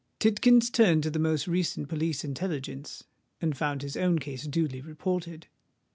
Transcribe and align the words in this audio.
Tidkins 0.19 0.71
turned 0.71 1.03
to 1.03 1.11
the 1.11 1.19
most 1.19 1.47
recent 1.47 1.87
Police 1.87 2.23
Intelligence, 2.23 3.03
and 3.39 3.55
found 3.55 3.83
his 3.83 3.95
own 3.95 4.17
case 4.17 4.47
duly 4.47 4.81
reported. 4.81 5.45